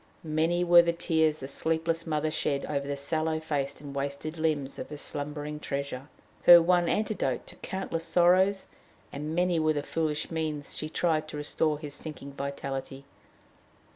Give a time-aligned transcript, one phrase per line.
[0.23, 4.79] Many were the tears the sleepless mother shed over the sallow face and wasted limbs
[4.79, 6.09] of her slumbering treasure
[6.45, 8.65] her one antidote to countless sorrows;
[9.13, 13.05] and many were the foolish means she tried to restore his sinking vitality.